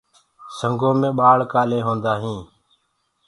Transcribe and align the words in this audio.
سنگو 0.57 0.89
مي 1.01 1.09
ڀآݪ 1.17 1.39
ڪآلي 1.51 1.79
هوندآ 1.85 2.13
هينٚ؟ 2.23 2.45